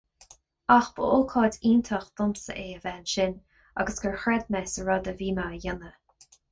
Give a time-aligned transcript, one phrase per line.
[0.75, 3.39] Ach b'ócáid iontach domsa é a bheith ansin,
[3.83, 6.31] agus gur chreid mé sa rud a bhí mé a dhéanamh.